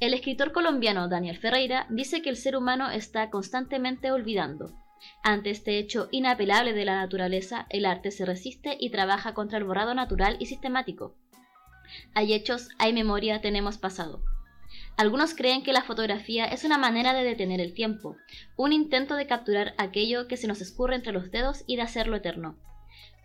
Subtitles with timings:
[0.00, 4.72] El escritor colombiano Daniel Ferreira dice que el ser humano está constantemente olvidando.
[5.22, 9.64] Ante este hecho inapelable de la naturaleza, el arte se resiste y trabaja contra el
[9.64, 11.16] borrado natural y sistemático.
[12.14, 14.22] Hay hechos, hay memoria, tenemos pasado.
[14.98, 18.16] Algunos creen que la fotografía es una manera de detener el tiempo,
[18.56, 22.16] un intento de capturar aquello que se nos escurre entre los dedos y de hacerlo
[22.16, 22.58] eterno.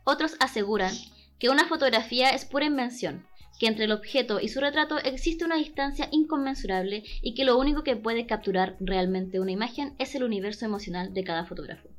[0.04, 0.94] Otros aseguran
[1.40, 3.26] que una fotografía es pura invención,
[3.59, 7.84] que entre el objeto y su retrato existe una distancia inconmensurable y que lo único
[7.84, 11.90] que puede capturar realmente una imagen es el universo emocional de cada fotógrafo.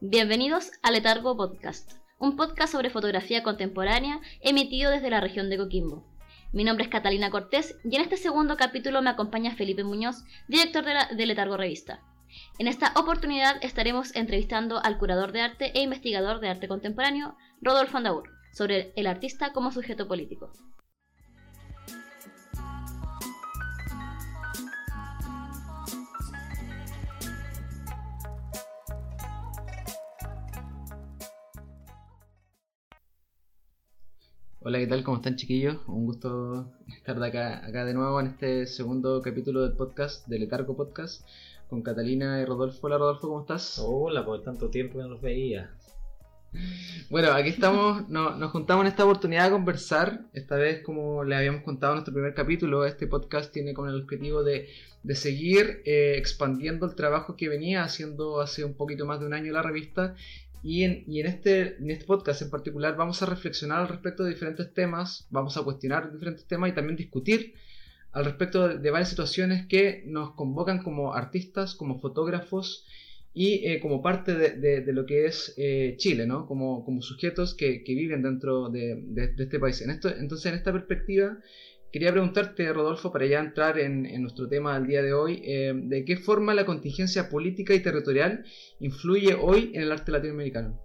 [0.00, 6.15] Bienvenidos a Letargo Podcast, un podcast sobre fotografía contemporánea emitido desde la región de Coquimbo.
[6.52, 10.84] Mi nombre es Catalina Cortés y en este segundo capítulo me acompaña Felipe Muñoz, director
[10.84, 12.00] de, Letargo Revista.
[12.58, 17.96] En esta oportunidad estaremos entrevistando al curador de arte e investigador de arte contemporáneo, Rodolfo
[17.96, 20.50] Andaur sobre el artista como sujeto político.
[34.68, 35.04] Hola, ¿qué tal?
[35.04, 35.76] ¿Cómo están chiquillos?
[35.86, 40.40] Un gusto estar de acá, acá de nuevo en este segundo capítulo del podcast, del
[40.40, 41.24] Letargo Podcast,
[41.70, 42.88] con Catalina y Rodolfo.
[42.88, 43.78] Hola Rodolfo, ¿cómo estás?
[43.78, 45.70] Hola, por tanto tiempo que no los veía.
[47.10, 50.22] Bueno, aquí estamos, nos juntamos en esta oportunidad a conversar.
[50.32, 54.02] Esta vez, como le habíamos contado en nuestro primer capítulo, este podcast tiene como el
[54.02, 54.68] objetivo de,
[55.14, 59.52] seguir eh, expandiendo el trabajo que venía haciendo hace un poquito más de un año
[59.52, 60.16] la revista.
[60.68, 64.74] Y, en, este, en este podcast en particular vamos a reflexionar al respecto de diferentes
[64.74, 67.54] temas, vamos a cuestionar diferentes temas y también discutir
[68.10, 72.84] al respecto de varias situaciones que nos convocan como artistas, como fotógrafos
[73.32, 76.48] y eh, como parte de, lo que es eh, Chile, ¿no?
[76.48, 79.04] Como, como sujetos que, viven dentro de,
[79.38, 79.80] este país.
[79.82, 81.38] En esto, entonces, en esta perspectiva,
[81.96, 86.04] quería preguntarte, Rodolfo, para ya entrar en, nuestro tema del día de hoy, eh, ¿de
[86.04, 88.44] qué forma la contingencia política y territorial
[88.80, 90.78] influye hoy en el arte latinoamericano?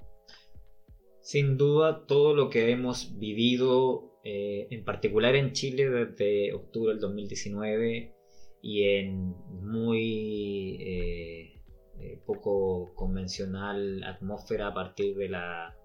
[1.22, 8.14] Sin duda, todo lo que hemos vivido, en particular en Chile desde octubre del 2019
[8.62, 15.76] y en muy eh, poco convencional atmósfera a partir de la,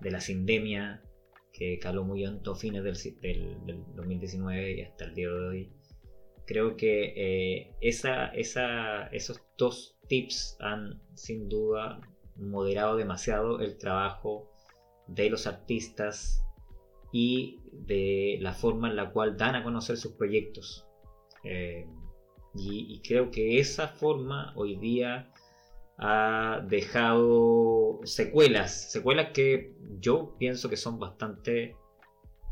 [0.00, 1.02] de la sindemia
[1.52, 3.56] que caló muy alto fines del,
[3.94, 5.70] 2019 y hasta el día de hoy.
[6.46, 12.00] Creo que eh, esa, esa, esos dos tips han sin duda
[12.36, 14.50] moderado demasiado el trabajo
[15.06, 16.42] de los artistas
[17.12, 20.86] y de la forma en la cual dan a conocer sus proyectos.
[21.44, 21.86] Eh,
[22.54, 25.30] y, y, creo que esa forma hoy día
[26.00, 31.76] ha dejado secuelas, secuelas que yo pienso que son bastante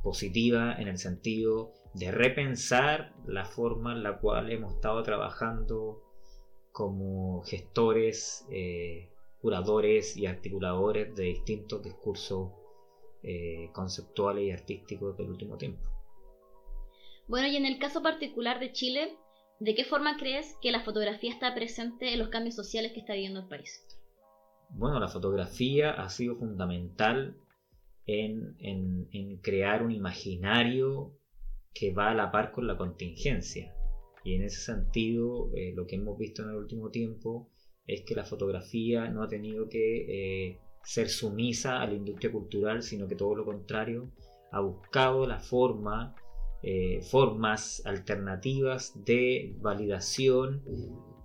[0.03, 6.03] positivas en el sentido de repensar la forma en la cual hemos estado trabajando
[6.73, 9.11] como gestores, eh,
[9.41, 12.53] curadores y articuladores de distintos discursos
[13.23, 15.83] eh, conceptuales y artísticos del último tiempo.
[17.27, 19.17] Bueno, y en el caso particular de Chile,
[19.61, 23.15] ¿De qué forma crees que la fotografía está presente en los cambios sociales que está
[23.15, 23.85] viviendo el país?
[24.71, 27.37] Bueno, la fotografía ha sido fundamental
[28.07, 31.13] en, crear un imaginario
[31.75, 33.75] que va a la par con la contingencia.
[34.25, 37.51] Y en ese sentido, eh, lo que hemos visto en el último tiempo
[37.87, 42.83] es que la fotografía no ha tenido que eh, ser sumisa a la industria cultural,
[42.83, 44.13] sino que todo lo contrario,
[44.53, 46.15] ha buscado la forma
[46.63, 50.63] eh, formas alternativas de validación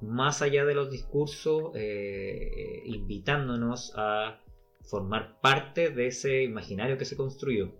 [0.01, 4.39] más allá de los discursos, eh, invitándonos a
[4.83, 7.71] formar parte de ese imaginario que se construyó.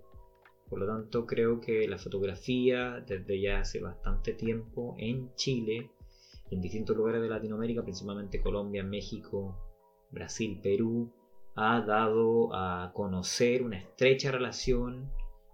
[0.70, 5.92] Por lo tanto, creo que la fotografía desde ya hace bastante tiempo en Chile,
[6.50, 9.58] en distintos lugares de Latinoamérica, principalmente Colombia, México,
[10.10, 11.12] Brasil, Perú,
[11.56, 15.12] ha dado a conocer una estrecha relación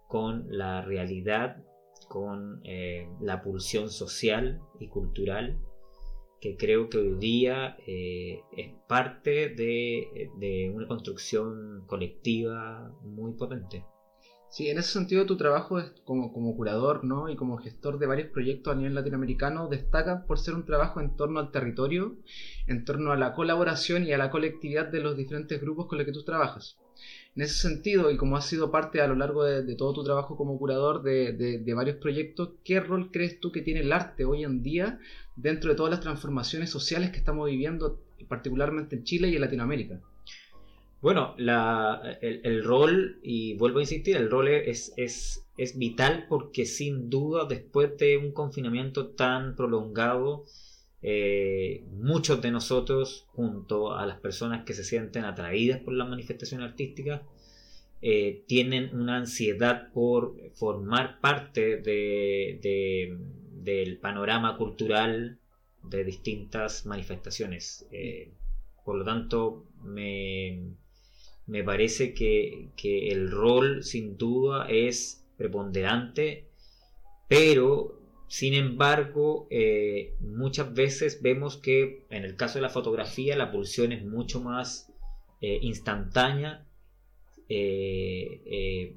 [0.08, 1.64] con la realidad
[2.10, 5.58] con eh, la pulsión social y cultural
[6.42, 13.86] que creo que hoy día eh, es parte de, de, una construcción colectiva muy potente.
[14.50, 17.30] Sí, en ese sentido tu trabajo como, como curador ¿no?
[17.30, 21.16] y como gestor de varios proyectos a nivel latinoamericano destaca por ser un trabajo en
[21.16, 22.18] torno al territorio,
[22.66, 26.06] en torno a la colaboración y a la colectividad de los diferentes grupos con los
[26.08, 26.80] que tú trabajas.
[27.36, 30.36] En ese sentido, y como has sido parte a lo largo de, todo tu trabajo
[30.36, 34.62] como curador de, varios proyectos, ¿qué rol crees tú que tiene el arte hoy en
[34.64, 35.00] día
[35.36, 40.02] dentro de todas las transformaciones sociales que estamos viviendo particularmente en Chile y en Latinoamérica?
[41.02, 45.46] Bueno, el, rol, y vuelvo a insistir, el rol es,
[45.76, 50.44] vital porque sin duda después de un confinamiento tan prolongado,
[51.02, 56.62] eh, muchos de nosotros, junto a las personas que se sienten atraídas por la manifestación
[56.62, 57.24] artística,
[58.02, 63.18] eh, tienen una ansiedad por formar parte de,
[63.52, 65.38] del panorama cultural
[65.84, 67.86] de distintas manifestaciones.
[67.92, 68.32] Eh,
[68.86, 70.76] por lo tanto, me,
[71.46, 72.70] me parece que,
[73.12, 76.48] el rol sin duda es preponderante,
[77.28, 77.99] pero
[78.30, 83.92] sin embargo eh, muchas veces vemos que en el caso de la fotografía la pulsión
[83.92, 84.94] es mucho más
[85.42, 86.64] eh, instantánea
[87.50, 88.96] eh,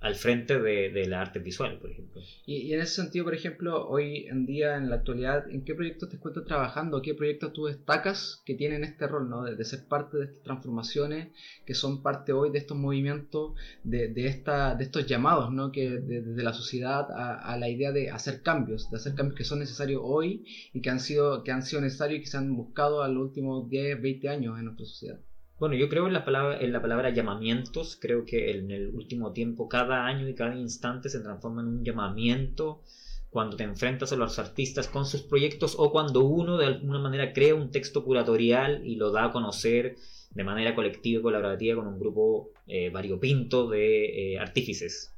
[0.00, 2.22] al frente de, de la arte visual, por ejemplo.
[2.46, 6.08] Y, en ese sentido, por ejemplo, hoy en día, en la actualidad, ¿en qué proyectos
[6.08, 7.02] te encuentras trabajando?
[7.02, 9.42] ¿Qué proyectos tú destacas que tienen este rol, ¿no?
[9.42, 11.28] de, ser parte de estas transformaciones,
[11.66, 15.72] que son parte hoy de estos movimientos, de, de, esta, de estos llamados, ¿no?
[15.72, 19.58] que desde la sociedad a, la idea de hacer cambios, de hacer cambios que son
[19.58, 23.02] necesarios hoy y que han sido, que han sido necesarios y que se han buscado
[23.02, 25.20] a los últimos 10, 20 años en nuestra sociedad?
[25.58, 29.32] Bueno, yo creo en la palabra, en la palabra llamamientos, creo que en el último
[29.32, 32.80] tiempo cada año y cada instante se transforma en un llamamiento
[33.28, 37.32] cuando te enfrentas a los artistas con sus proyectos o cuando uno de alguna manera
[37.32, 39.96] crea un texto curatorial y lo da a conocer
[40.30, 45.12] de manera colectiva y colaborativa con un grupo eh, variopinto de eh, artífices.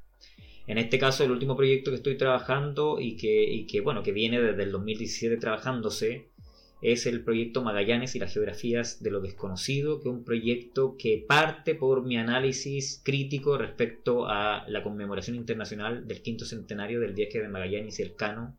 [0.67, 4.13] En este caso, el último proyecto que estoy trabajando y que, y que, bueno, que
[4.13, 6.30] viene desde el 2017 trabajándose
[6.83, 11.25] es el proyecto Magallanes y las geografías de lo desconocido, que es un proyecto que
[11.27, 17.41] parte por mi análisis crítico respecto a la conmemoración internacional del quinto centenario del viaje
[17.41, 18.57] de Magallanes y el Cano.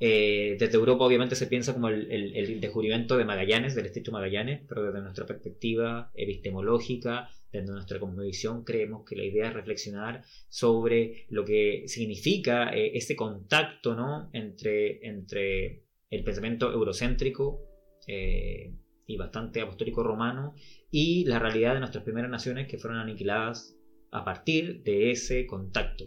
[0.00, 4.82] Eh, desde Europa obviamente se piensa como el, descubrimiento de Magallanes, del estrecho Magallanes, pero
[4.82, 11.44] desde nuestra perspectiva epistemológica, desde nuestra cosmovisión, creemos que la idea es reflexionar sobre lo
[11.44, 14.28] que significa eh, ese contacto ¿no?
[14.32, 15.83] entre, entre
[16.14, 17.60] el pensamiento eurocéntrico
[18.06, 18.74] eh,
[19.06, 20.54] y bastante apostólico romano
[20.90, 23.76] y la realidad de nuestras primeras naciones que fueron aniquiladas
[24.10, 26.04] a partir de ese contacto.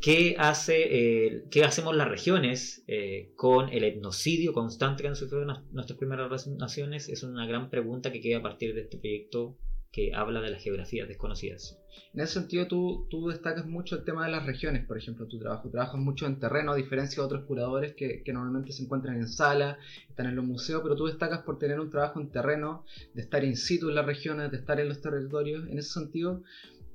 [0.00, 5.44] ¿Qué, hace, eh, ¿qué hacemos las regiones eh, con el etnocidio constante que han sufrido
[5.70, 7.08] nuestras primeras naciones?
[7.08, 9.58] Es una gran pregunta que queda a partir de este proyecto
[9.92, 11.78] que habla de las geografías desconocidas.
[12.14, 15.38] En ese sentido, tú, tú destacas mucho el tema de las regiones, por ejemplo, tu
[15.38, 15.68] trabajo.
[15.68, 19.28] Trabajas mucho en terreno, a diferencia de otros curadores que, que, normalmente se encuentran en
[19.28, 19.78] sala,
[20.08, 23.44] están en los museos, pero tú destacas por tener un trabajo en terreno, de estar
[23.44, 25.68] in situ en las regiones, de estar en los territorios.
[25.68, 26.42] En ese sentido,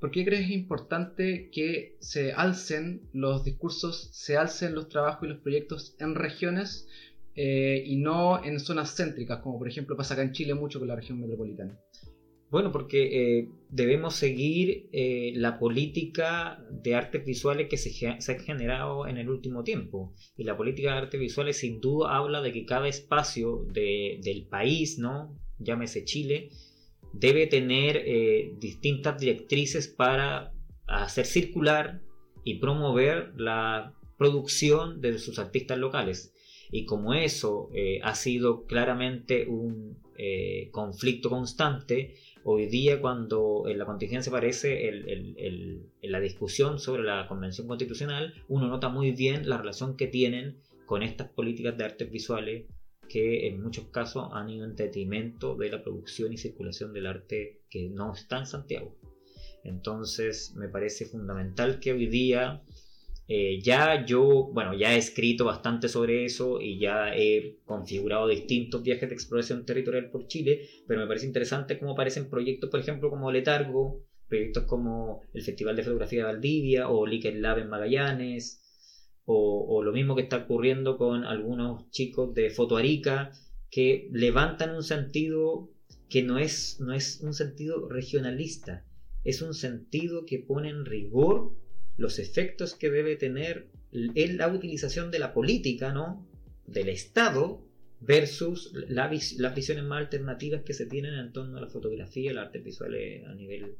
[0.00, 5.38] ¿por qué crees importante que se alcen los discursos, se alcen los trabajos y los
[5.38, 6.88] proyectos en regiones
[7.36, 10.88] eh, y no en zonas céntricas, como por ejemplo pasa acá en Chile mucho con
[10.88, 11.78] la región metropolitana?
[12.50, 19.06] Bueno, porque eh, debemos seguir eh, la política de artes visuales que se, ha generado
[19.06, 20.14] en el último tiempo.
[20.36, 24.98] Y la política de artes visuales sin duda habla de que cada espacio del país,
[24.98, 25.38] ¿no?
[25.58, 26.48] llámese Chile,
[27.12, 30.54] debe tener eh, distintas directrices para
[30.86, 32.00] hacer circular
[32.44, 36.32] y promover la producción de sus artistas locales.
[36.70, 37.70] Y como eso
[38.02, 39.96] ha sido claramente un
[40.70, 42.14] conflicto constante,
[42.50, 48.68] Hoy día, cuando en la contingencia aparece en la discusión sobre la Convención Constitucional, uno
[48.68, 52.64] nota muy bien la relación que tienen con estas políticas de artes visuales
[53.06, 57.60] que en muchos casos han ido en detrimento de la producción y circulación del arte
[57.68, 58.96] que no está en Santiago.
[59.62, 62.62] Entonces me parece fundamental que hoy día
[63.30, 68.82] eh, ya yo, bueno, ya he escrito bastante sobre eso y ya he configurado distintos
[68.82, 73.10] viajes de exploración territorial por Chile, pero me parece interesante cómo aparecen proyectos, por ejemplo,
[73.10, 78.62] como Letargo, proyectos como el Festival de Fotografía de Valdivia o Liquid Lab en Magallanes,
[79.30, 83.30] o, lo mismo que está ocurriendo con algunos chicos de Fotoarica
[83.70, 85.68] que levantan un sentido
[86.08, 88.86] que no es, no es un sentido regionalista,
[89.24, 91.52] es un sentido que pone en rigor
[91.98, 96.26] los efectos que debe tener en la utilización de la política, ¿no?
[96.66, 97.62] Del Estado
[98.00, 102.38] versus las visiones más alternativas que se tienen en torno a la fotografía y el
[102.38, 102.94] arte visual
[103.26, 103.76] a nivel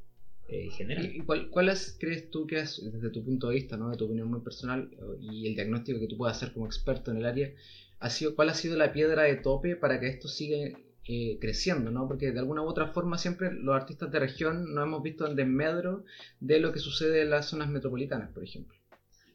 [0.49, 1.07] eh, general.
[1.15, 3.91] ¿Y cuáles crees tú que es, desde tu punto de vista, ¿no?
[3.91, 7.19] de tu opinión muy personal y el diagnóstico que tú puedas hacer como experto en
[7.19, 7.53] el área,
[8.01, 10.77] ha sido, cuál ha sido la piedra de tope para que esto siga
[11.11, 12.07] eh, creciendo, ¿no?
[12.07, 15.37] Porque de alguna u otra forma siempre los artistas de región no hemos visto en
[15.37, 16.05] desmedro
[16.39, 18.77] de lo que sucede en las zonas metropolitanas, por ejemplo.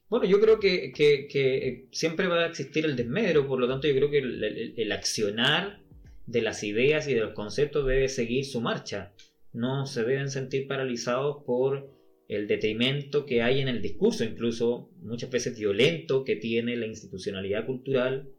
[0.07, 3.95] Bueno, yo creo que, que, siempre va a existir el desmedro, por lo tanto yo
[3.95, 5.79] creo que el, accionar
[6.27, 9.11] de las ideas y de los conceptos debe seguir su marcha.
[9.51, 11.89] No se deben sentir paralizados por
[12.27, 17.65] el detrimento que hay en el discurso, incluso muchas veces violento, que tiene la institucionalidad
[17.65, 18.29] cultural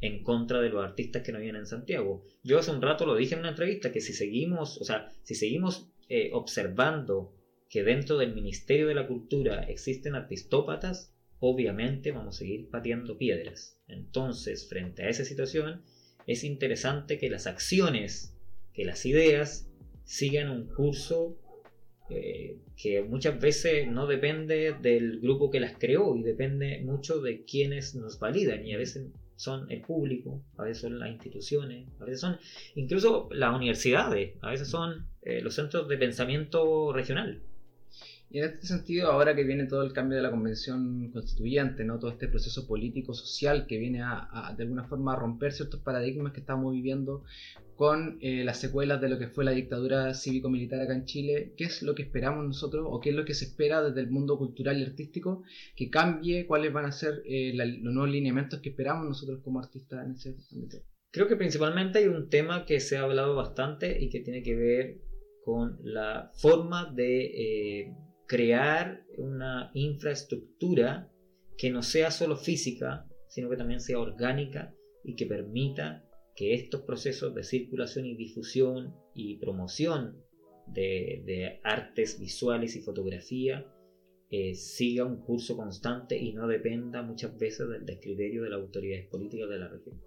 [0.00, 2.24] en contra de los artistas que no viven en Santiago.
[2.42, 5.34] Yo hace un rato lo dije en una entrevista que si seguimos, o sea, si
[5.34, 7.34] seguimos eh, observando
[7.68, 13.78] que dentro del Ministerio de la Cultura existen artistópatas, obviamente vamos a seguir pateando piedras.
[13.86, 15.82] Entonces, frente a esa situación,
[16.26, 18.34] es interesante que las acciones,
[18.72, 19.68] que las ideas
[20.04, 21.38] sigan un curso
[22.08, 27.44] eh, que muchas veces no depende del grupo que las creó y depende mucho de
[27.44, 29.06] quienes nos validan y a veces
[29.40, 32.38] son el público, a veces son las instituciones, a veces son
[32.74, 37.40] incluso las universidades, a veces son eh, los centros de pensamiento regional.
[38.32, 41.98] Y en este sentido, ahora que viene todo el cambio de la convención constituyente, ¿no?
[41.98, 46.38] todo este proceso político-social que viene a, de alguna forma a romper ciertos paradigmas que
[46.38, 47.24] estamos viviendo
[47.74, 51.64] con eh, las secuelas de lo que fue la dictadura cívico-militar acá en Chile, ¿qué
[51.64, 54.38] es lo que esperamos nosotros o qué es lo que se espera desde el mundo
[54.38, 55.42] cultural y artístico
[55.74, 56.46] que cambie?
[56.46, 60.36] ¿Cuáles van a ser eh, los nuevos lineamientos que esperamos nosotros como artistas en ese
[60.52, 60.76] ámbito?
[61.10, 64.54] Creo que principalmente hay un tema que se ha hablado bastante y que tiene que
[64.54, 65.00] ver
[65.44, 67.94] con la forma de eh,
[68.30, 71.10] crear una infraestructura
[71.58, 74.72] que no sea solo física, sino que también sea orgánica
[75.02, 80.22] y que permita que estos procesos de circulación y difusión y promoción
[80.68, 83.66] de, artes visuales y fotografía
[84.30, 89.08] eh, siga un curso constante y no dependa muchas veces del descriterio de las autoridades
[89.08, 90.00] políticas de la región.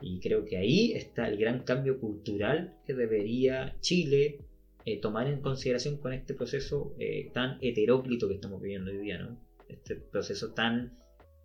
[0.00, 4.47] Y creo que ahí está el gran cambio cultural que debería Chile
[4.92, 9.18] eh, tomar en consideración con este proceso eh, tan heteróclito que estamos viviendo hoy día,
[9.18, 9.38] ¿no?
[9.68, 10.96] Este proceso tan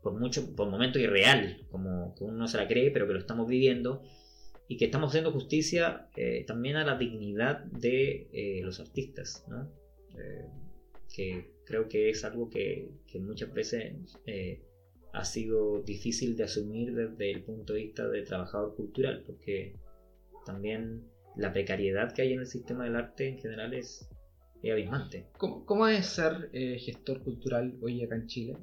[0.03, 3.19] por mucho, por momentos irreal, como que uno no se la cree, pero que lo
[3.19, 4.03] estamos viviendo,
[4.67, 9.71] y que estamos haciendo justicia eh, también a la dignidad de eh, los artistas, ¿no?
[10.19, 10.45] Eh,
[11.15, 13.93] que creo que es algo que, que muchas veces
[15.13, 19.75] ha sido difícil de asumir desde el punto de vista de trabajador cultural, porque
[20.45, 21.03] también
[21.35, 24.09] la precariedad que hay en el sistema del arte en general es,
[24.63, 25.27] abismante.
[25.37, 26.49] ¿Cómo, ¿Cómo, es ser
[26.79, 28.57] gestor cultural hoy acá en Chile?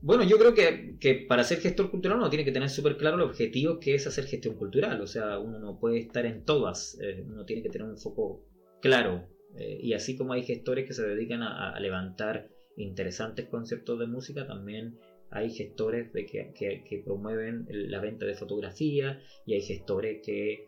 [0.00, 3.22] Bueno, yo creo que, para ser gestor cultural uno tiene que tener súper claro el
[3.22, 5.00] objetivo que es hacer gestión cultural.
[5.00, 8.44] O sea, uno no puede estar en todas, eh, uno tiene que tener un foco
[8.80, 9.28] claro.
[9.56, 14.46] Eh, y así como hay gestores que se dedican a, levantar interesantes conceptos de música,
[14.46, 14.98] también
[15.30, 20.67] hay gestores de que, que, promueven la venta de fotografía y hay gestores que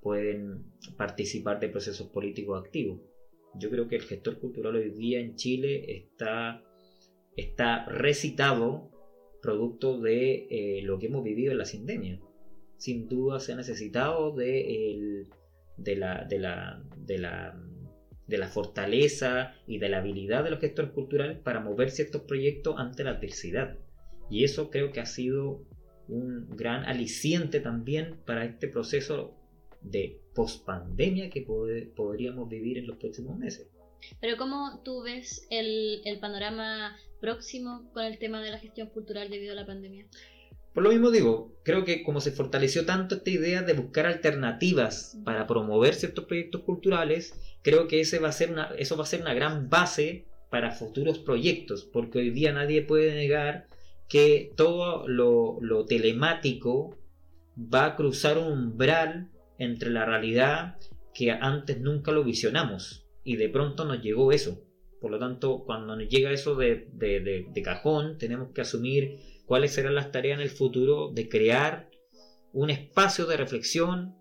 [0.00, 0.64] pueden
[0.96, 3.00] participar de procesos políticos activos.
[3.54, 6.62] Yo creo que el gestor cultural hoy día en Chile está
[7.36, 8.90] está recitado
[9.42, 12.20] producto de eh, lo que hemos vivido en la sindemia.
[12.76, 15.26] Sin duda se ha necesitado de,
[15.76, 17.60] de, la, de, la, de, la,
[18.26, 22.76] de la fortaleza y de la habilidad de los gestores culturales para mover ciertos proyectos
[22.78, 23.78] ante la adversidad.
[24.30, 25.64] Y eso creo que ha sido
[26.08, 29.36] un gran aliciente también para este proceso
[29.80, 31.46] de pospandemia que
[31.96, 33.68] podríamos vivir en los próximos meses.
[34.20, 39.30] Pero ¿cómo tú ves el, el panorama próximo con el tema de la gestión cultural
[39.30, 40.06] debido a la pandemia?
[40.72, 45.18] Por lo mismo digo, creo que como se fortaleció tanto esta idea de buscar alternativas
[45.24, 49.06] para promover ciertos proyectos culturales, creo que ese va a ser una, eso va a
[49.06, 53.66] ser una gran base para futuros proyectos, porque hoy día nadie puede negar
[54.08, 56.96] que todo lo, lo telemático
[57.56, 59.28] va a cruzar un umbral
[59.60, 60.78] entre la realidad
[61.14, 64.64] que antes nunca lo visionamos y de pronto nos llegó eso.
[65.00, 69.94] Por lo tanto, cuando nos llega eso de, de, cajón, tenemos que asumir cuáles serán
[69.94, 71.90] las tareas en el futuro de crear
[72.52, 74.14] un espacio de reflexión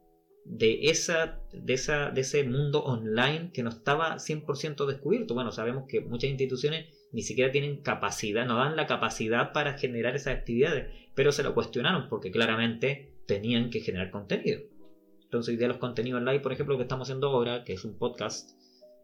[0.45, 5.33] de, esa, de, esa, de ese mundo online que no estaba 100% descubierto.
[5.33, 10.15] Bueno, sabemos que muchas instituciones ni siquiera tienen capacidad, no dan la capacidad para generar
[10.15, 14.61] esas actividades, pero se lo cuestionaron porque claramente tenían que generar contenido.
[15.29, 17.85] Entonces, hoy día los contenidos online, por ejemplo, lo que estamos haciendo ahora, que es
[17.85, 18.49] un podcast,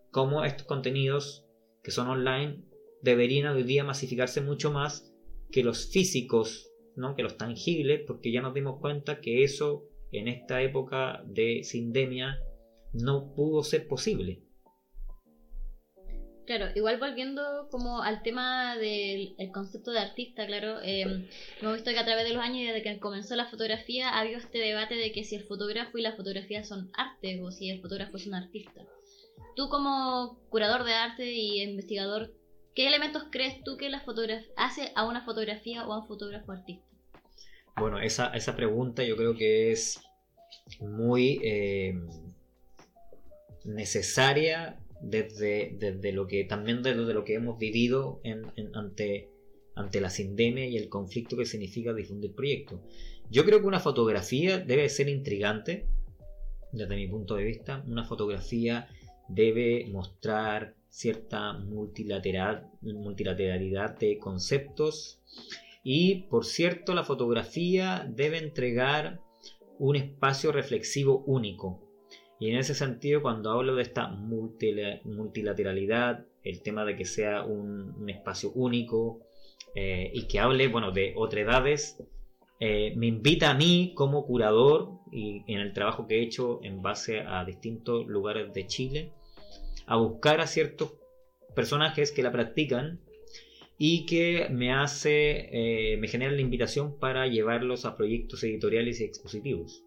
[0.10, 1.46] como estos contenidos
[1.84, 2.64] que son online
[3.04, 5.14] deberían hoy día masificarse mucho más
[5.52, 7.14] que los físicos, ¿no?
[7.16, 12.40] que los tangibles, porque ya nos dimos cuenta que eso en esta época de sindemia
[12.92, 14.42] no pudo ser posible.
[16.46, 21.28] Claro, igual volviendo como al tema del concepto de artista, claro, em,
[21.60, 24.20] hemos visto que a través de los años y desde que comenzó la fotografía ha
[24.20, 27.72] habido este debate de que si el fotógrafo y la fotografía son arte o si
[27.72, 28.82] el fotógrafo es un artista.
[29.56, 32.32] Tú como curador de arte y investigador,
[32.76, 34.04] ¿qué elementos crees tú que la
[34.56, 36.86] hace a una fotografía o a un fotógrafo artista?
[37.78, 40.00] Bueno, esa, esa pregunta yo creo que es
[40.80, 41.96] muy eh,
[43.64, 48.22] necesaria desde, desde, lo que también desde lo que hemos vivido
[48.74, 49.30] ante,
[49.76, 52.82] ante la sindemia y el conflicto que significa difundir proyectos.
[53.30, 55.86] Yo creo que una fotografía debe ser intrigante,
[56.72, 57.84] desde mi punto de vista.
[57.88, 58.88] Una fotografía
[59.28, 65.22] debe mostrar cierta multilateral, multilateralidad de conceptos
[65.84, 69.22] y, por cierto, la fotografía debe entregar
[69.78, 71.85] un espacio reflexivo único.
[72.40, 78.10] Y en ese sentido, cuando hablo de esta multilateralidad, el tema de que sea un,
[78.10, 79.20] espacio único
[79.74, 81.98] eh, y que hable bueno, de otredades,
[82.60, 86.82] eh, me invita a mí como curador y en el trabajo que he hecho en
[86.82, 89.12] base a distintos lugares de Chile
[89.88, 90.94] a buscar a ciertos
[91.54, 93.02] personajes que la practican
[93.78, 99.04] y que me hace, eh, me genera la invitación para llevarlos a proyectos editoriales y
[99.04, 99.85] expositivos.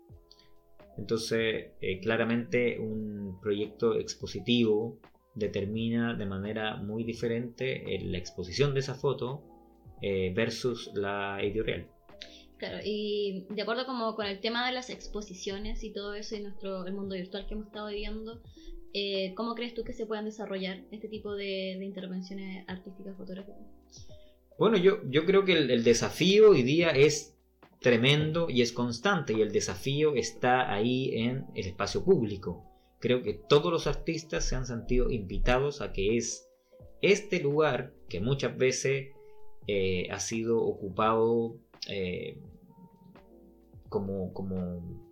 [0.98, 4.98] Entonces, eh, claramente un proyecto expositivo
[5.34, 9.44] determina de manera muy diferente la exposición de esa foto
[10.34, 11.88] versus la editorial.
[12.58, 16.40] Claro, y de acuerdo como con el tema de las exposiciones y todo eso y
[16.40, 18.42] nuestro el mundo virtual que hemos estado viviendo,
[18.94, 23.58] eh, ¿cómo crees tú que se puedan desarrollar este tipo de, intervenciones artísticas fotográficas?
[24.58, 27.38] Bueno, yo, yo creo que el, desafío hoy día es
[27.80, 32.64] tremendo y es constante y el desafío está ahí en el espacio público.
[33.00, 36.49] Creo que todos los artistas se han sentido invitados a que es
[37.00, 39.08] este lugar que muchas veces
[39.66, 41.58] eh, ha sido ocupado
[41.88, 42.38] eh,
[43.88, 45.06] como, como,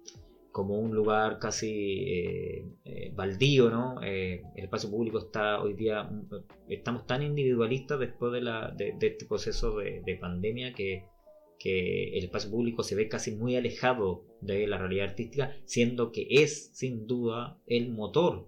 [0.50, 4.02] como un lugar casi eh, baldío, ¿no?
[4.02, 6.10] el espacio público está hoy día,
[6.68, 11.04] estamos tan individualistas después de, la, de, este proceso de, pandemia que,
[11.58, 16.26] que, el espacio público se ve casi muy alejado de la realidad artística, siendo que
[16.28, 18.46] es sin duda el motor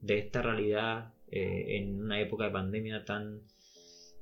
[0.00, 3.42] de esta realidad en una época de pandemia tan,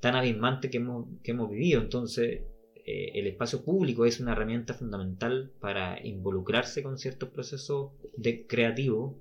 [0.00, 1.80] tan abismante que hemos, que hemos vivido.
[1.80, 2.42] Entonces,
[2.86, 9.16] eh, el espacio público es una herramienta fundamental para involucrarse con ciertos procesos de creativos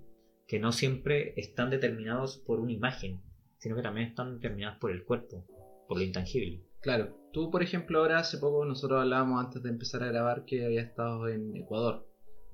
[0.48, 3.22] que no siempre están determinados por una imagen,
[3.58, 5.46] sino que también están determinados por el cuerpo,
[5.88, 6.62] por lo intangible.
[6.82, 10.66] Claro, tú por ejemplo ahora hace poco nosotros hablábamos antes de empezar a grabar que
[10.66, 12.08] había estado en Ecuador,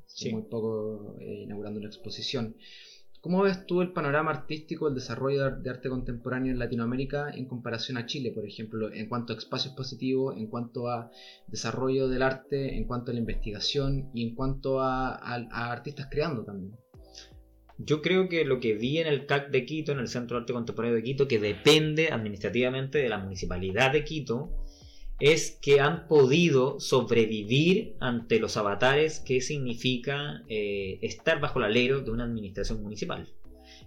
[0.08, 0.32] sí.
[0.32, 2.56] muy poco eh, inaugurando una exposición.
[3.22, 7.98] ¿Cómo ves tú el panorama artístico, el desarrollo de arte contemporáneo en Latinoamérica en comparación
[7.98, 11.12] a Chile, por ejemplo, en cuanto a espacios positivos, en cuanto a
[11.48, 16.78] desarrollo del arte, en cuanto a la investigación y en cuanto a, artistas creando también?
[17.78, 20.42] Yo creo que lo que vi en el CAC de Quito, en el Centro de
[20.42, 24.50] Arte Contemporáneo de Quito, que depende administrativamente de la Municipalidad de Quito,
[25.20, 32.02] es que han podido sobrevivir ante los avatares que significa eh, estar bajo el alero
[32.02, 33.28] de una administración municipal.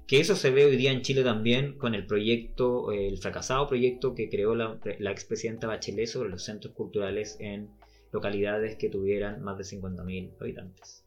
[0.07, 4.15] Que eso se ve hoy día en Chile también con el proyecto, el fracasado proyecto
[4.15, 7.71] que creó la, expresidenta Bachelet sobre los centros culturales en
[8.13, 11.07] localidades que tuvieran más de 50.000 habitantes.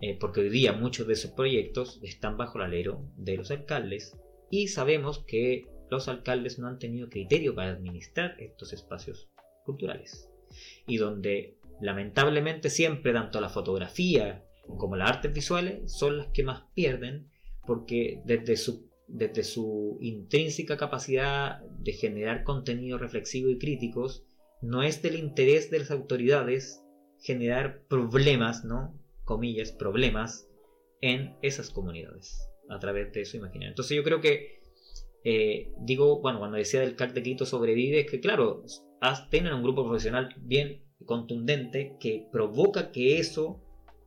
[0.00, 4.16] Eh, porque hoy día muchos de esos proyectos están bajo el alero de los alcaldes
[4.50, 9.28] y sabemos que los alcaldes no han tenido criterio para administrar estos espacios
[9.64, 10.30] culturales.
[10.86, 14.44] Y donde lamentablemente siempre tanto la fotografía
[14.76, 17.30] como las artes visuales son las que más pierden
[17.66, 24.24] porque desde su, desde su intrínseca capacidad de generar contenido reflexivo y críticos,
[24.62, 26.82] no es del interés de las autoridades
[27.20, 28.98] generar problemas, ¿no?
[29.24, 30.48] Comillas, problemas
[31.00, 33.70] en esas comunidades a través de su imaginario.
[33.70, 34.57] Entonces yo creo que
[35.24, 38.64] eh, digo, bueno, cuando decía del CAC de Quito sobrevive, es que claro,
[39.30, 43.62] tienen un grupo profesional bien contundente que provoca que eso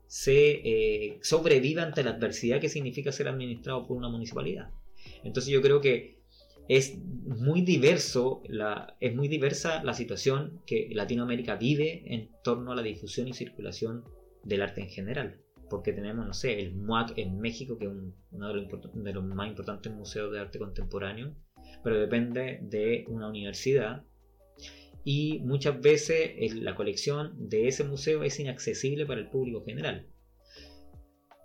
[0.07, 4.69] se eh, sobreviva ante la adversidad que significa ser administrado por una municipalidad.
[5.23, 6.21] Entonces yo creo que
[6.67, 12.75] es muy diverso, la, es muy diversa la situación que Latinoamérica vive en torno a
[12.75, 14.03] la difusión y circulación
[14.43, 17.91] del arte en general porque tenemos, no sé, el MUAC en México, que es
[18.31, 21.33] uno de los, más importantes museos de arte contemporáneo,
[21.81, 24.03] pero depende de una universidad
[25.05, 30.07] y muchas veces la colección de ese museo es inaccesible para el público general.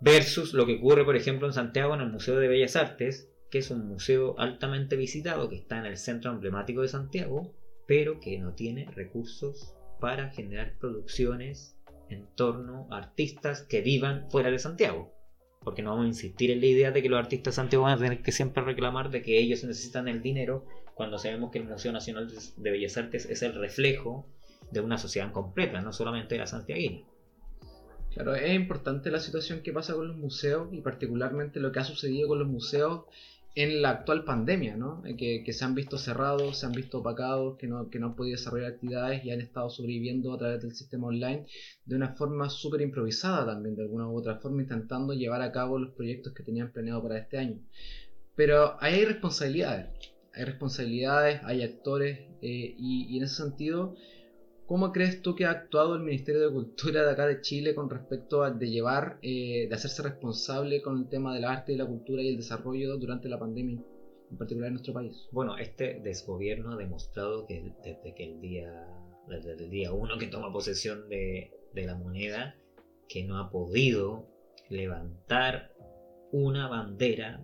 [0.01, 3.59] Versus lo que ocurre, por ejemplo, en Santiago, en el Museo de Bellas Artes, que
[3.59, 7.55] es un museo altamente visitado, que está en el centro emblemático de Santiago,
[7.87, 11.76] pero que no tiene recursos para generar producciones
[12.09, 15.13] en torno a artistas que vivan fuera de Santiago.
[15.63, 17.93] Porque no vamos a insistir en la idea de que los artistas de Santiago van
[17.93, 21.65] a tener que siempre reclamar de que ellos necesitan el dinero cuando sabemos que el
[21.65, 24.25] Museo Nacional de Bellas Artes es el reflejo
[24.71, 27.01] de una sociedad completa, no solamente de la santiaguina.
[28.13, 31.83] Claro, es importante la situación que pasa con los museos y particularmente lo que ha
[31.83, 33.03] sucedido con los museos
[33.57, 35.01] en la actual pandemia, ¿no?
[35.17, 38.15] Que, que, se han visto cerrados, se han visto opacados, que no, que no han
[38.15, 41.47] podido desarrollar actividades y han estado sobreviviendo a través del sistema online
[41.83, 45.79] de una forma súper improvisada también, de alguna u otra forma, intentando llevar a cabo
[45.79, 47.59] los proyectos que tenían planeado para este año.
[48.35, 49.87] Pero hay responsabilidades,
[50.35, 53.95] hay responsabilidades, hay actores eh, y en ese sentido
[54.67, 57.89] ¿Cómo crees tú que ha actuado el Ministerio de Cultura de acá de Chile con
[57.89, 61.85] respecto a de llevar, eh, de hacerse responsable con el tema del arte y la
[61.85, 63.81] cultura y el desarrollo durante la pandemia,
[64.29, 65.29] en particular en nuestro país?
[65.31, 68.89] Bueno, este desgobierno ha demostrado que desde que el día,
[69.29, 72.57] desde el día uno que toma posesión de, la moneda,
[73.07, 74.27] que no ha podido
[74.69, 75.71] levantar
[76.33, 77.41] una bandera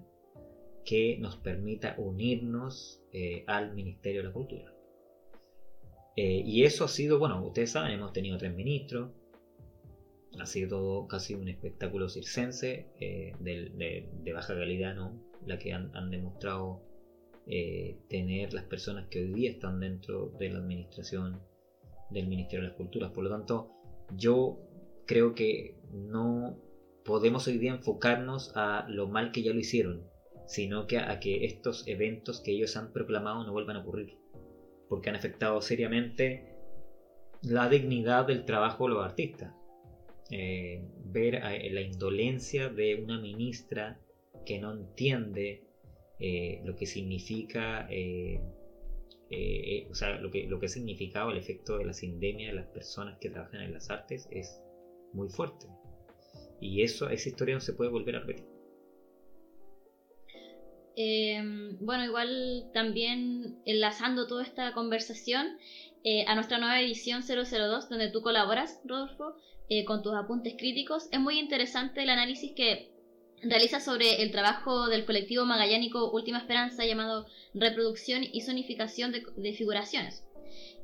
[0.84, 4.73] que nos permita unirnos eh, al Ministerio de la Cultura.
[6.16, 9.12] Eh, y eso ha sido, bueno, ustedes saben, hemos tenido tres ministros.
[10.40, 15.22] Ha sido todo casi un espectáculo circense eh, de, baja calidad, ¿no?
[15.46, 16.82] La que han, demostrado
[17.46, 21.42] eh, tener las personas que hoy día están dentro de la administración
[22.10, 23.12] del Ministerio de las Culturas.
[23.12, 23.72] Por lo tanto,
[24.16, 24.60] yo
[25.06, 26.58] creo que no
[27.06, 30.08] podemos hoy día enfocarnos a lo mal que ya lo hicieron,
[30.48, 34.23] sino que a que estos eventos que ellos han proclamado no vuelvan a ocurrir
[34.94, 36.44] porque han afectado seriamente
[37.42, 39.52] la dignidad del trabajo de los artistas.
[40.30, 44.00] Eh, ver la indolencia de una ministra
[44.46, 45.64] que no entiende
[46.20, 48.40] eh, lo que significa, eh,
[49.90, 52.68] o sea, lo que, lo que ha significado el efecto de la sindemia de las
[52.68, 54.62] personas que trabajan en las artes es
[55.12, 55.66] muy fuerte.
[56.62, 58.53] Y eso, esa historia no se puede volver a repetir.
[60.96, 65.58] Em, bueno, igual también enlazando toda esta conversación
[66.04, 69.36] eh, a nuestra nueva edición 002, donde tú colaboras, Rodolfo,
[69.70, 71.08] eh, con tus apuntes críticos.
[71.12, 72.90] Es muy interesante el análisis que
[73.42, 79.54] realizas sobre el trabajo del colectivo magallánico Última Esperanza llamado Reproducción y Zonificación de, de
[79.54, 80.24] Figuraciones.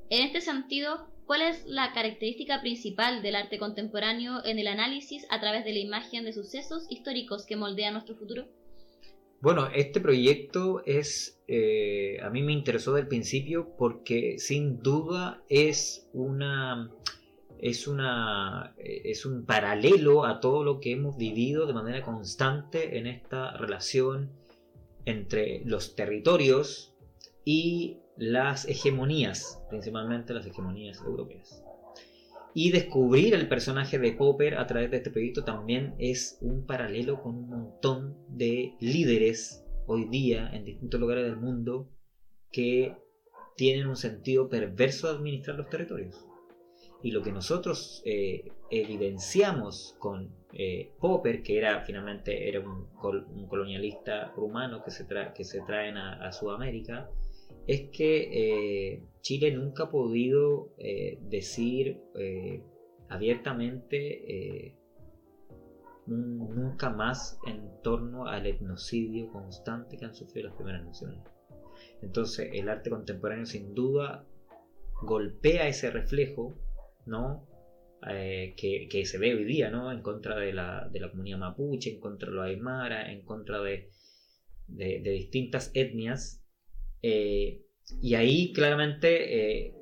[0.10, 5.40] En este sentido, ¿cuál es la característica principal del arte contemporáneo en el análisis a
[5.40, 8.48] través de la imagen de sucesos históricos que moldean nuestro futuro?
[9.42, 16.10] Bueno, este proyecto es, eh, a mí me interesó del principio porque sin duda es
[16.12, 16.92] una,
[17.58, 23.08] es una, es un paralelo a todo lo que hemos vivido de manera constante en
[23.08, 24.30] esta relación
[25.06, 26.94] entre los territorios
[27.46, 31.64] y las hegemonías, principalmente las hegemonías europeas.
[32.54, 37.22] Y descubrir el personaje de Popper a través de este proyecto también es un paralelo
[37.22, 41.90] con un montón de líderes hoy día en distintos lugares del mundo
[42.52, 42.96] que
[43.56, 46.26] tienen un sentido perverso de administrar los territorios.
[47.04, 52.88] Y lo que nosotros eh, evidenciamos con eh, Popper, que era finalmente era un,
[53.48, 57.10] colonialista rumano que se, que se traen a Sudamérica,
[57.70, 62.64] es que eh, Chile nunca ha podido eh, decir eh,
[63.10, 64.76] abiertamente
[66.08, 71.20] nunca más en torno al etnocidio constante que han sufrido las primeras naciones.
[72.02, 74.26] Entonces el arte contemporáneo sin duda
[75.04, 76.56] golpea ese reflejo
[77.06, 77.48] ¿no?
[78.02, 79.92] que, se ve hoy día ¿no?
[79.92, 83.92] en contra de la, comunidad mapuche, en contra de los aymara, en contra de,
[84.68, 86.44] de distintas etnias
[87.02, 87.62] eh,
[88.02, 89.74] y ahí claramente eh,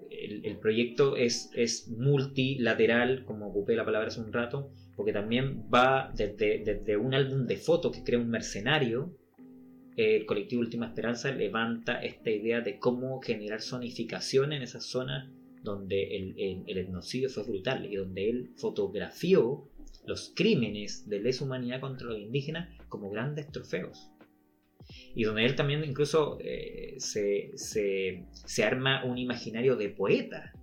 [0.44, 6.12] el, proyecto es, es, multilateral, como ocupé la palabra hace un rato, porque también va
[6.16, 9.16] desde, desde un álbum de fotos que crea un mercenario.
[9.96, 15.32] el colectivo Última Esperanza levanta esta idea de cómo generar zonificación en esa zona
[15.64, 19.68] donde el, el, etnocidio fue brutal y donde él fotografió
[20.06, 24.10] los crímenes de lesa humanidad contra los indígenas como grandes trofeos
[25.16, 30.54] y donde él también incluso eh, se, se, arma un imaginario de poeta,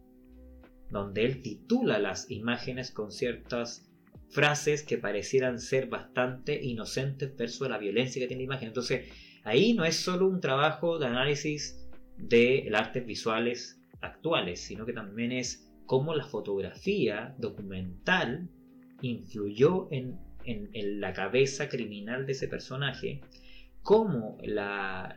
[0.90, 3.90] donde él titula las imágenes con ciertas
[4.30, 8.68] frases que parecieran ser bastante inocentes versus la violencia que tiene la imagen.
[8.68, 9.10] Entonces,
[9.44, 11.84] ahí no es solo un trabajo de análisis
[12.16, 18.48] de las artes visuales actuales, sino que también es cómo la fotografía documental
[19.02, 23.20] influyó en, en la cabeza criminal de ese personaje
[23.84, 25.14] cómo la,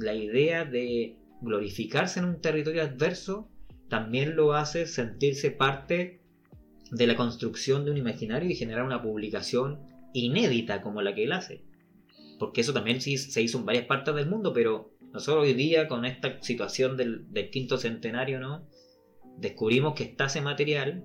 [0.00, 3.50] idea de glorificarse en un territorio adverso
[3.88, 6.20] también lo hace sentirse parte
[6.90, 9.80] de la construcción de un imaginario y generar una publicación
[10.14, 11.64] inédita como la que él hace.
[12.38, 16.04] Porque eso también se hizo en varias partes del mundo, pero nosotros hoy día con
[16.04, 18.68] esta situación del, quinto centenario, ¿no?
[19.38, 21.04] Descubrimos que está ese material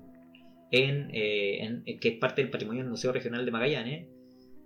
[0.69, 4.12] en, eh, que es parte del patrimonio del Museo Regional de Magallanes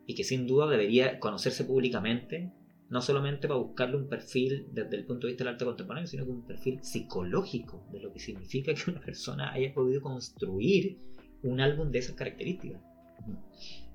[0.08, 2.52] y que sin duda debería conocerse públicamente,
[2.90, 6.24] no solamente para buscarle un perfil desde el punto de vista del arte contemporáneo, sino
[6.24, 10.98] que un perfil psicológico de lo que significa que una persona haya podido construir
[11.44, 12.82] un álbum de esas características.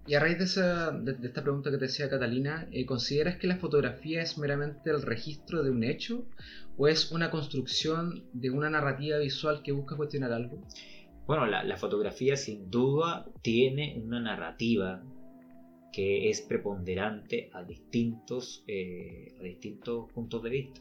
[0.07, 4.21] Y a raíz de, esta pregunta que te decía Catalina, eh, ¿consideras que la fotografía
[4.21, 6.27] es meramente el registro de un hecho
[6.77, 10.61] o es una construcción de una narrativa visual que busca cuestionar algo?
[11.27, 15.03] Bueno, la, fotografía sin duda tiene una narrativa
[15.93, 20.81] que es preponderante a distintos, eh, a distintos puntos de vista.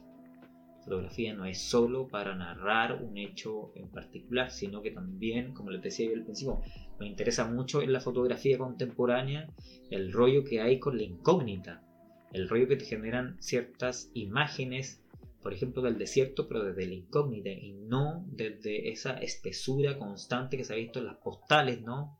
[0.79, 5.69] La fotografía no es solo para narrar un hecho en particular, sino que también, como
[5.69, 6.61] les decía yo al principio,
[6.99, 9.47] me interesa mucho en la fotografía contemporánea
[9.91, 11.83] el rollo que hay con la incógnita,
[12.31, 15.03] el rollo que te generan ciertas imágenes,
[15.43, 20.63] por ejemplo, del desierto, pero desde la incógnita y no desde esa espesura constante que
[20.63, 22.17] se ha visto en las postales, ¿no?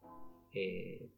[0.53, 1.09] Eh,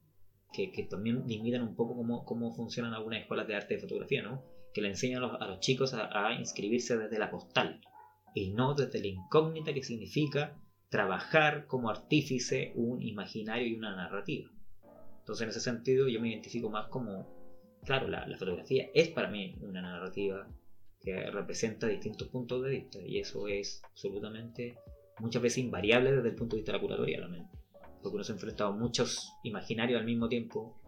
[0.53, 4.43] que, también limitan un poco cómo, cómo funcionan algunas escuelas de arte de fotografía, ¿no?
[4.73, 7.81] Que le enseñan a los, chicos a, inscribirse desde la postal
[8.33, 10.55] y no desde la incógnita que significa
[10.89, 14.49] trabajar como artífice un imaginario y una narrativa.
[15.19, 17.27] Entonces en ese sentido yo me identifico más como,
[17.83, 20.47] claro, la, fotografía es para mí una narrativa
[21.01, 24.75] que representa distintos puntos de vista y eso es absolutamente
[25.19, 27.62] muchas veces invariable desde el punto de vista de la curatoría realmente.
[28.03, 30.79] Porque uno se ha enfrentado a muchos imaginarios al mismo tiempo,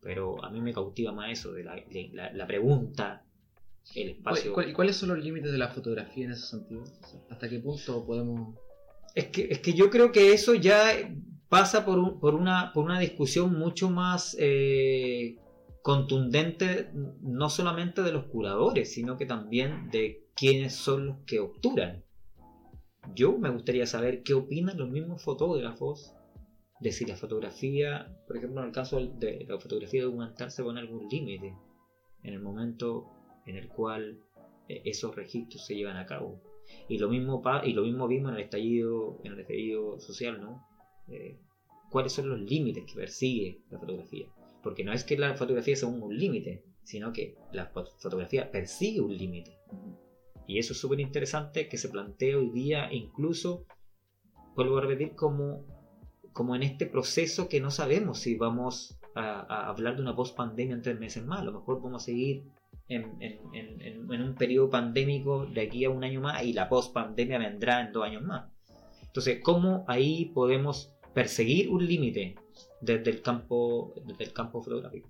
[0.00, 3.24] pero a mí me cautiva más eso de la, pregunta,
[3.94, 4.52] el espacio.
[4.66, 6.82] ¿Y cuáles son los límites de la fotografía en ese sentido?
[7.30, 8.56] ¿Hasta qué punto podemos
[9.16, 10.90] es que, es que yo creo que eso ya
[11.48, 15.38] pasa por, por, una, por una discusión mucho más eh,
[15.80, 16.90] contundente,
[17.22, 22.04] no solamente de los curadores, sino que también de quiénes son los que obturan.
[23.14, 26.12] Yo me gustaría saber qué opinan los mismos fotógrafos
[26.80, 30.80] de si la fotografía, por ejemplo, en el caso de la fotografía documental, se pone
[30.80, 31.54] algún límite
[32.22, 33.06] en el momento
[33.46, 34.20] en el cual
[34.68, 36.42] eh, esos registros se llevan a cabo.
[36.88, 40.66] Y lo mismo, y lo mismo vimos en el estallido, en el estallido social, ¿no?
[41.08, 41.38] Eh,
[41.90, 44.26] ¿Cuáles son los límites que persigue la fotografía?
[44.62, 49.16] Porque no es que la fotografía sea un límite, sino que la fotografía persigue un
[49.16, 49.56] límite.
[50.48, 53.66] Y eso es súper interesante que se plantea hoy día, incluso,
[54.56, 55.64] vuelvo a repetir, como,
[56.36, 60.82] como en este proceso que no sabemos si vamos a, hablar de una post-pandemia en
[60.82, 61.40] tres meses más.
[61.40, 62.44] A lo mejor vamos a seguir
[62.88, 63.08] en,
[64.06, 68.04] un periodo pandémico de aquí a un año más y la post-pandemia vendrá en dos
[68.04, 68.52] años más.
[69.06, 72.34] Entonces, ¿cómo ahí podemos perseguir un límite
[72.82, 75.08] desde desde el campo fotográfico?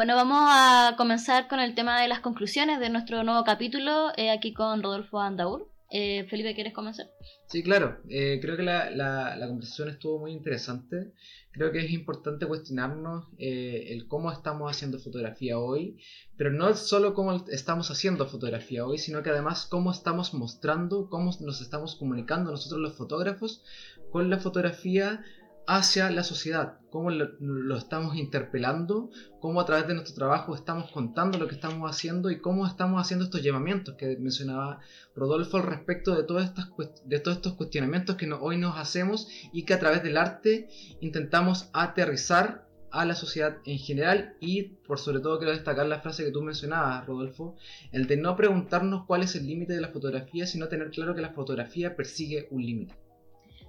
[0.00, 4.30] Bueno, vamos a comenzar con el tema de las conclusiones de nuestro nuevo capítulo, eh,
[4.30, 5.68] aquí con Rodolfo Andaur.
[5.90, 7.10] Eh, Felipe, ¿quieres comenzar?
[7.48, 7.98] Sí, claro.
[8.08, 11.12] Eh, creo que la, conversación estuvo muy interesante.
[11.52, 15.98] Creo que es importante cuestionarnos eh, el cómo estamos haciendo fotografía hoy,
[16.38, 21.30] pero no solo cómo estamos haciendo fotografía hoy, sino que además cómo estamos mostrando, cómo
[21.40, 23.62] nos estamos comunicando nosotros los fotógrafos
[24.10, 25.22] con la fotografía
[25.70, 31.38] hacia la sociedad, cómo lo, estamos interpelando, cómo a través de nuestro trabajo estamos contando
[31.38, 34.80] lo que estamos haciendo y cómo estamos haciendo estos llamamientos que mencionaba
[35.14, 36.70] Rodolfo al respecto de, todas estas,
[37.04, 40.68] de todos estos cuestionamientos que hoy nos hacemos y que a través del arte
[41.00, 46.24] intentamos aterrizar a la sociedad en general y por sobre todo quiero destacar la frase
[46.24, 47.54] que tú mencionabas, Rodolfo,
[47.92, 51.20] el de no preguntarnos cuál es el límite de la fotografía, sino tener claro que
[51.20, 52.99] la fotografía persigue un límite.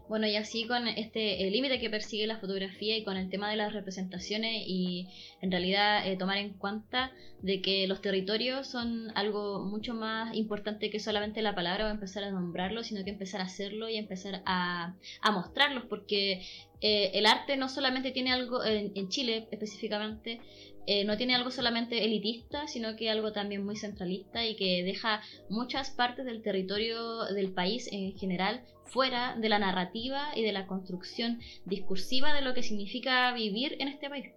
[0.10, 3.56] Bueno, y así con este límite que persigue la fotografía y con el tema de
[3.56, 5.08] las representaciones y
[5.42, 10.90] en realidad eh, tomar en cuenta de que los territorios son algo mucho más importante
[10.90, 14.42] que solamente la palabra o empezar a nombrarlo, sino que empezar a hacerlo y empezar
[14.46, 16.44] a, a mostrarlos, porque
[16.82, 20.42] eh, el arte no solamente tiene algo, en, en Chile específicamente,
[20.88, 25.22] eh, no tiene algo solamente elitista, sino que algo también muy centralista y que deja
[25.50, 30.68] muchas partes del territorio del país en general fuera de la narrativa y de la
[30.68, 34.32] construcción discursiva de lo que significa vivir en este país.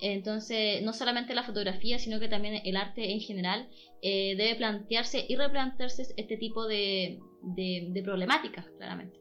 [0.00, 3.68] Entonces, no solamente la fotografía, sino que también el arte en general
[4.02, 9.18] eh, debe plantearse y replantearse este tipo de, de problemáticas, claramente.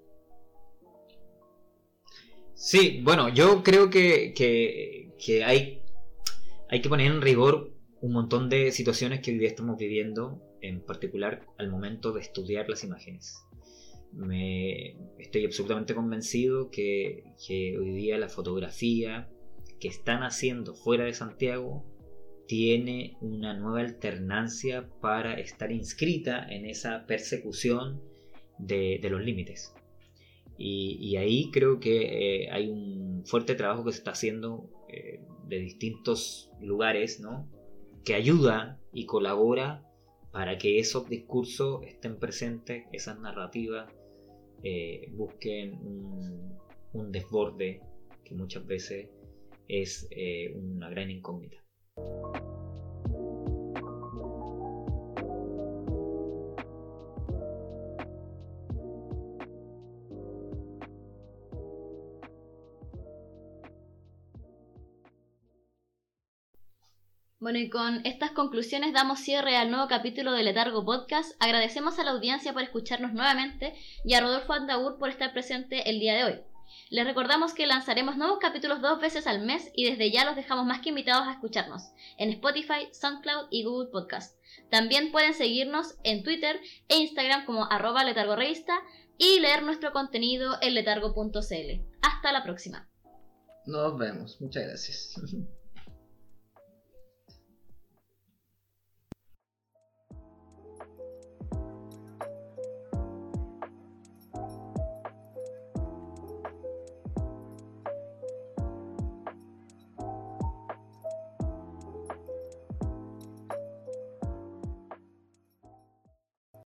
[2.53, 5.82] Sí, bueno, yo creo que, que hay
[6.73, 10.81] hay que poner en rigor un montón de situaciones que hoy día estamos viviendo, en
[10.81, 13.45] particular al momento de estudiar las imágenes.
[14.11, 17.25] Me, estoy absolutamente convencido que,
[17.79, 19.29] hoy día la fotografía
[19.79, 21.85] que están haciendo fuera de Santiago
[22.47, 28.01] tiene una nueva alternancia para estar inscrita en esa persecución
[28.57, 29.75] de, los límites.
[30.57, 35.59] Y, ahí creo que eh, hay un fuerte trabajo que se está haciendo eh, de
[35.59, 37.49] distintos lugares, ¿no?
[38.03, 39.85] Que ayuda y colabora
[40.31, 43.91] para que esos discursos estén presentes, esas narrativas
[44.63, 45.73] eh, busquen
[46.93, 47.81] un, desborde
[48.23, 49.09] que muchas veces
[49.67, 50.07] es
[50.55, 51.57] una gran incógnita.
[67.43, 71.35] Bueno, y con estas conclusiones damos cierre al nuevo capítulo de Letargo Podcast.
[71.41, 73.73] Agradecemos a la audiencia por escucharnos nuevamente
[74.05, 76.41] y a Rodolfo Andaur por estar presente el día de hoy.
[76.89, 80.65] Les recordamos que lanzaremos nuevos capítulos dos veces al mes y desde ya los dejamos
[80.65, 84.39] más que invitados a escucharnos en Spotify, SoundCloud y Google Podcast.
[84.71, 88.79] También pueden seguirnos en Twitter e Instagram como arroba letargorevista
[89.17, 91.81] y leer nuestro contenido en letargo.cl.
[92.01, 92.87] Hasta la próxima.
[93.65, 94.39] Nos vemos.
[94.39, 95.15] Muchas gracias.